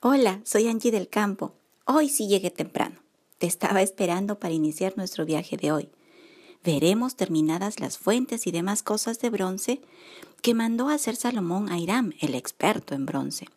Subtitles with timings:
[0.00, 1.56] Hola, soy Angie del Campo.
[1.84, 3.00] Hoy sí llegué temprano.
[3.38, 5.88] Te estaba esperando para iniciar nuestro viaje de hoy.
[6.62, 9.80] Veremos terminadas las fuentes y demás cosas de bronce
[10.40, 13.48] que mandó a hacer Salomón a Hiram, el experto en bronce.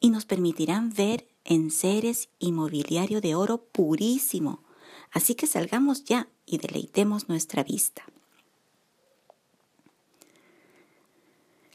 [0.00, 4.62] Y nos permitirán ver enseres y mobiliario de oro purísimo.
[5.12, 8.04] Así que salgamos ya y deleitemos nuestra vista.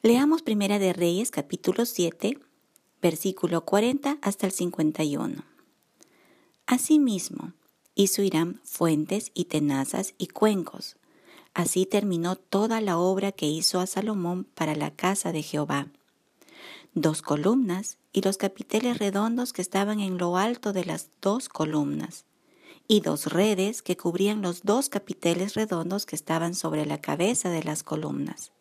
[0.03, 2.37] Leamos Primera de Reyes capítulo 7
[3.01, 5.43] versículo 40 hasta el 51.
[6.65, 7.53] Asimismo,
[7.95, 10.97] hizo Hiram fuentes y tenazas y cuencos.
[11.53, 15.87] Así terminó toda la obra que hizo a Salomón para la casa de Jehová.
[16.93, 22.25] Dos columnas y los capiteles redondos que estaban en lo alto de las dos columnas,
[22.87, 27.63] y dos redes que cubrían los dos capiteles redondos que estaban sobre la cabeza de
[27.63, 28.51] las columnas.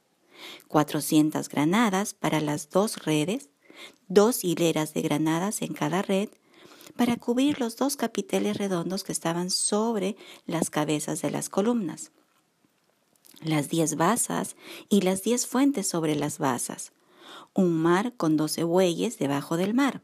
[0.68, 3.48] Cuatrocientas granadas para las dos redes
[4.09, 6.29] dos hileras de granadas en cada red,
[6.96, 12.10] para cubrir los dos capiteles redondos que estaban sobre las cabezas de las columnas,
[13.40, 14.57] las diez basas
[14.88, 16.93] y las diez fuentes sobre las basas,
[17.54, 20.02] un mar con doce bueyes debajo del mar,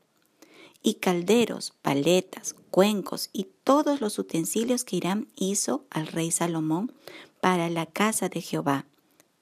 [0.83, 6.93] y calderos, paletas, cuencos y todos los utensilios que Irán hizo al rey Salomón
[7.41, 8.85] para la casa de Jehová,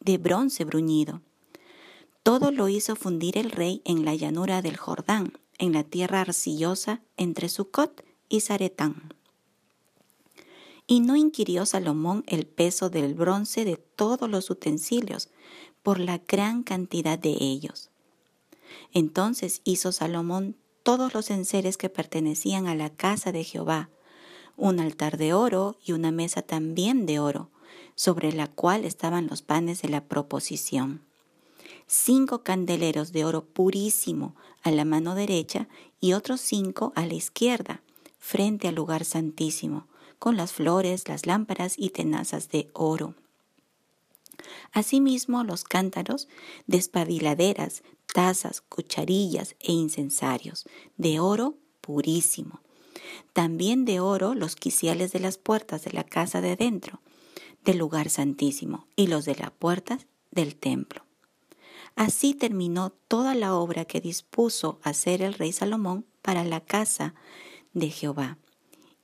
[0.00, 1.20] de bronce bruñido
[2.22, 7.02] todo lo hizo fundir el rey en la llanura del Jordán, en la tierra arcillosa
[7.16, 9.14] entre Sucot y Zaretán.
[10.86, 15.30] Y no inquirió Salomón el peso del bronce de todos los utensilios,
[15.82, 17.90] por la gran cantidad de ellos.
[18.92, 23.90] Entonces hizo Salomón todos los enseres que pertenecían a la casa de Jehová,
[24.56, 27.50] un altar de oro y una mesa también de oro,
[27.96, 31.02] sobre la cual estaban los panes de la proposición
[31.86, 35.68] cinco candeleros de oro purísimo a la mano derecha
[36.00, 37.82] y otros cinco a la izquierda,
[38.18, 39.86] frente al lugar santísimo,
[40.18, 43.14] con las flores, las lámparas y tenazas de oro.
[44.72, 46.28] Asimismo, los cántaros,
[46.66, 47.82] despabiladeras,
[48.12, 50.64] tazas, cucharillas e incensarios,
[50.96, 52.60] de oro purísimo.
[53.32, 57.00] También de oro los quiciales de las puertas de la casa de dentro,
[57.64, 61.04] del lugar santísimo, y los de las puertas del templo.
[61.96, 67.14] Así terminó toda la obra que dispuso hacer el rey Salomón para la casa
[67.74, 68.38] de Jehová.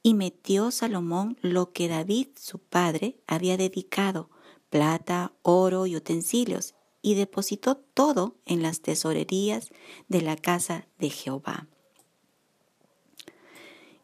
[0.02, 4.30] Y metió Salomón lo que David, su padre, había dedicado,
[4.70, 9.70] plata, oro y utensilios, y depositó todo en las tesorerías
[10.08, 11.66] de la casa de Jehová.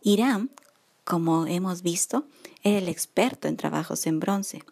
[0.03, 0.51] Irán,
[1.05, 2.27] como hemos visto,
[2.63, 4.63] era el experto en trabajos en bronce.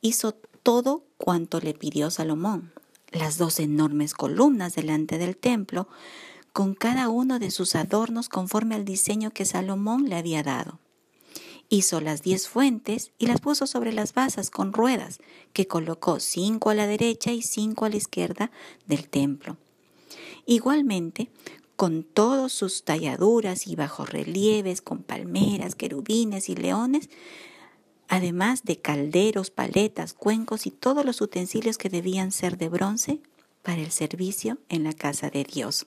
[0.00, 0.32] Hizo
[0.62, 2.72] todo cuanto le pidió Salomón,
[3.14, 5.88] las dos enormes columnas delante del templo,
[6.52, 10.78] con cada uno de sus adornos conforme al diseño que Salomón le había dado.
[11.68, 15.18] Hizo las diez fuentes y las puso sobre las basas con ruedas,
[15.52, 18.50] que colocó cinco a la derecha y cinco a la izquierda
[18.86, 19.56] del templo.
[20.46, 21.30] Igualmente,
[21.76, 27.08] con todas sus talladuras y bajorrelieves, con palmeras, querubines y leones,
[28.08, 33.20] además de calderos, paletas, cuencos y todos los utensilios que debían ser de bronce
[33.62, 35.86] para el servicio en la casa de Dios.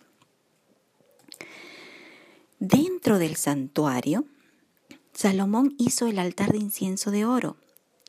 [2.59, 4.25] Dentro del santuario,
[5.13, 7.57] Salomón hizo el altar de incienso de oro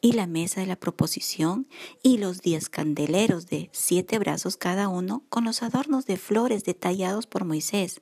[0.00, 1.69] y la mesa de la proposición
[2.02, 7.26] y los diez candeleros de siete brazos cada uno con los adornos de flores detallados
[7.26, 8.00] por Moisés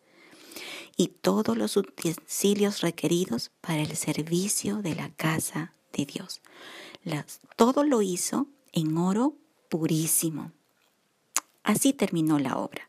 [0.96, 6.40] y todos los utensilios requeridos para el servicio de la casa de Dios.
[7.56, 9.36] todo lo hizo en oro
[9.68, 10.52] purísimo.
[11.62, 12.88] Así terminó la obra.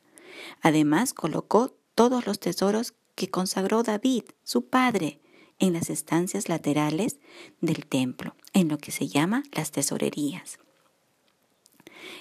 [0.62, 5.20] Además colocó todos los tesoros que consagró David, su padre,
[5.60, 7.18] en las estancias laterales
[7.62, 10.60] del templo, en lo que se llama las tesorerías.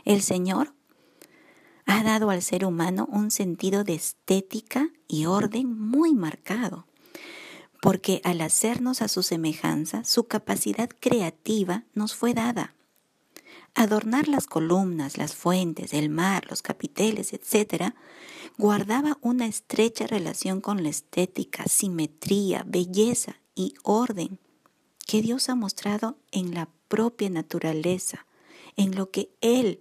[0.05, 0.72] El Señor
[1.84, 6.86] ha dado al ser humano un sentido de estética y orden muy marcado
[7.81, 12.75] porque al hacernos a su semejanza, su capacidad creativa nos fue dada.
[13.75, 17.93] Adornar las columnas, las fuentes, el mar, los capiteles, etc.,
[18.56, 24.38] guardaba una estrecha relación con la estética, simetría, belleza y orden
[25.06, 28.26] que Dios ha mostrado en la propia naturaleza,
[28.76, 29.81] en lo que Él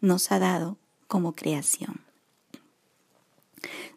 [0.00, 0.78] nos ha dado
[1.08, 2.01] como creación.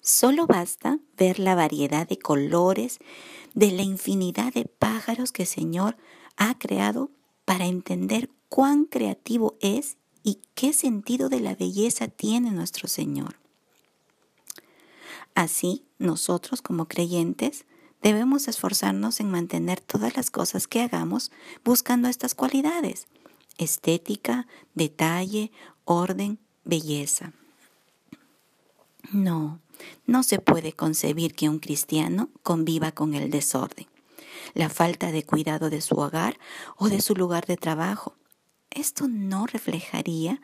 [0.06, 3.00] Solo basta ver la variedad de colores,
[3.56, 5.98] de la infinidad de pájaros que el Señor
[6.38, 7.10] ha creado
[7.44, 13.38] para entender cuán creativo es y qué sentido de la belleza tiene nuestro Señor.
[15.34, 17.66] Así, nosotros como creyentes
[18.04, 21.32] debemos esforzarnos en mantener todas las cosas que hagamos
[21.64, 23.08] buscando estas cualidades,
[23.58, 25.52] estética, detalle,
[25.84, 27.34] orden, belleza.
[29.12, 29.60] No,
[30.06, 33.88] no se puede concebir que un cristiano conviva con el desorden,
[34.54, 36.38] la falta de cuidado de su hogar
[36.78, 38.16] o de su lugar de trabajo.
[38.72, 40.42] Esto no reflejaría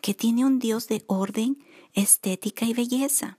[0.00, 3.38] que tiene un Dios de orden, estética y belleza.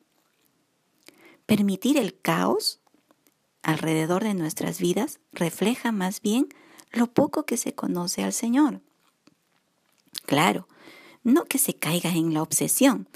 [1.45, 2.79] Permitir el caos
[3.61, 6.47] alrededor de nuestras vidas refleja más bien
[6.91, 8.81] lo poco que se conoce al Señor.
[10.25, 10.67] Claro,
[11.23, 13.07] no que se caiga en la obsesión,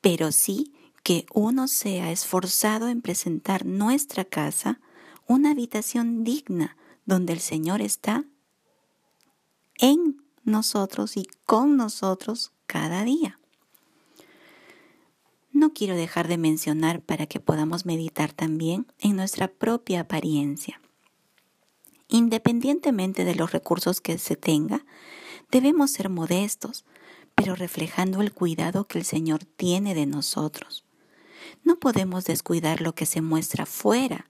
[0.00, 0.72] pero sí
[1.08, 4.78] que uno sea esforzado en presentar nuestra casa
[5.26, 6.76] una habitación digna
[7.06, 8.26] donde el Señor está
[9.78, 13.40] en nosotros y con nosotros cada día.
[15.50, 20.78] No quiero dejar de mencionar para que podamos meditar también en nuestra propia apariencia.
[22.08, 24.84] Independientemente de los recursos que se tenga,
[25.50, 26.84] debemos ser modestos,
[27.34, 30.84] pero reflejando el cuidado que el Señor tiene de nosotros.
[31.64, 34.28] No podemos descuidar lo que se muestra fuera,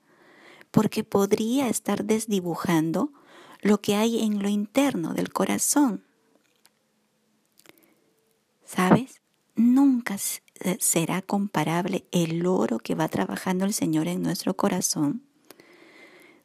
[0.71, 3.13] porque podría estar desdibujando
[3.61, 6.05] lo que hay en lo interno del corazón.
[8.65, 9.21] ¿Sabes?
[9.57, 10.17] Nunca
[10.61, 15.23] eh, será comparable el oro que va trabajando el Señor en nuestro corazón,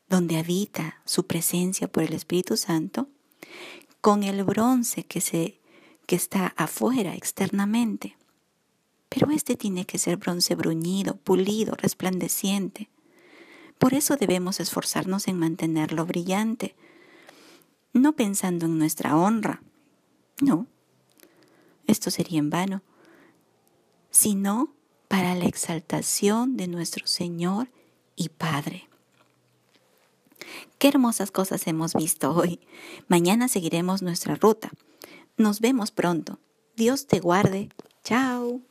[0.07, 3.09] donde habita su presencia por el Espíritu Santo,
[4.01, 5.59] con el bronce que, se,
[6.07, 8.17] que está afuera externamente.
[9.13, 12.89] Pero este tiene que ser bronce bruñido, pulido, resplandeciente.
[13.77, 16.75] Por eso debemos esforzarnos en mantenerlo brillante,
[17.93, 19.61] no pensando en nuestra honra.
[20.41, 20.65] No,
[21.85, 22.81] esto sería en vano,
[24.09, 24.73] sino
[25.07, 27.69] para la exaltación de nuestro Señor
[28.15, 28.89] y Padre.
[30.79, 32.59] Qué hermosas cosas hemos visto hoy.
[33.07, 34.71] Mañana seguiremos nuestra ruta.
[35.37, 36.39] Nos vemos pronto.
[36.75, 37.69] Dios te guarde.
[38.03, 38.61] Chao.